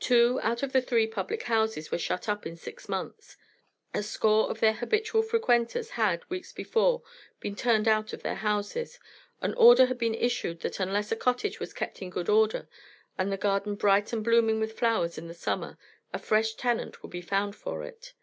Two 0.00 0.40
out 0.42 0.64
of 0.64 0.72
the 0.72 0.82
three 0.82 1.06
public 1.06 1.44
houses 1.44 1.92
were 1.92 1.98
shut 2.00 2.28
up 2.28 2.44
in 2.44 2.56
six 2.56 2.88
months, 2.88 3.36
a 3.94 4.02
score 4.02 4.50
of 4.50 4.58
their 4.58 4.72
habitual 4.72 5.22
frequenters 5.22 5.90
had, 5.90 6.28
weeks 6.28 6.52
before, 6.52 7.04
been 7.38 7.54
turned 7.54 7.86
out 7.86 8.12
of 8.12 8.24
their 8.24 8.34
houses, 8.34 8.98
an 9.40 9.54
order 9.54 9.86
had 9.86 9.96
been 9.96 10.16
issued 10.16 10.62
that 10.62 10.80
unless 10.80 11.12
a 11.12 11.16
cottage 11.16 11.60
was 11.60 11.72
kept 11.72 12.02
in 12.02 12.10
good 12.10 12.28
order 12.28 12.68
and 13.16 13.30
the 13.30 13.36
garden 13.36 13.76
bright 13.76 14.12
and 14.12 14.24
blooming 14.24 14.58
with 14.58 14.76
flowers 14.76 15.16
in 15.16 15.28
the 15.28 15.32
summer 15.32 15.78
a 16.12 16.18
fresh 16.18 16.54
tenant 16.56 17.00
would 17.00 17.12
be 17.12 17.22
found 17.22 17.54
for 17.54 17.84
it. 17.84 18.14